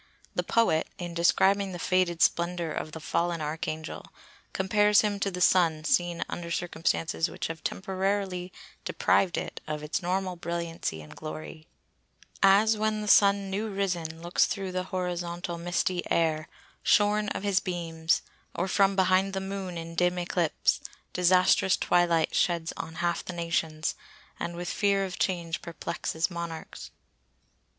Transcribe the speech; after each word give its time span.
The 0.33 0.41
poet, 0.41 0.87
in 0.97 1.13
describing 1.13 1.73
the 1.73 1.77
faded 1.77 2.23
splendour 2.23 2.71
of 2.71 2.91
the 2.93 2.99
fallen 2.99 3.39
archangel, 3.39 4.07
compares 4.51 5.01
him 5.01 5.19
to 5.19 5.29
the 5.29 5.41
Sun 5.41 5.83
seen 5.83 6.23
under 6.27 6.49
circumstances 6.49 7.29
which 7.29 7.45
have 7.45 7.63
temporarily 7.63 8.51
deprived 8.83 9.37
it 9.37 9.61
of 9.67 9.83
its 9.83 10.01
normal 10.01 10.35
brilliancy 10.37 11.03
and 11.03 11.15
glory:— 11.15 11.67
"As 12.41 12.75
when 12.77 13.01
the 13.03 13.07
Sun 13.07 13.51
new 13.51 13.69
risen 13.69 14.23
Looks 14.23 14.47
through 14.47 14.71
the 14.71 14.85
horizontal 14.85 15.59
misty 15.59 16.01
air 16.09 16.47
Shorn 16.81 17.29
of 17.29 17.43
his 17.43 17.59
beams, 17.59 18.23
or, 18.55 18.67
from 18.67 18.95
behind 18.95 19.33
the 19.33 19.39
Moon 19.39 19.77
In 19.77 19.93
dim 19.93 20.17
eclipse, 20.17 20.79
disastrous 21.13 21.77
twilight 21.77 22.33
sheds 22.33 22.73
On 22.75 22.95
half 23.05 23.23
the 23.23 23.33
nations, 23.33 23.93
and 24.39 24.55
with 24.55 24.67
fear 24.71 25.05
of 25.05 25.19
change 25.19 25.61
Perplexes 25.61 26.31
Monarchs." 26.31 26.89